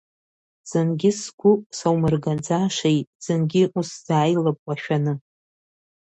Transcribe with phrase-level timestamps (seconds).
[0.69, 5.13] Зынгьы сгәы саумыргаӡашеи, зынгьы усзааилап уашәаны.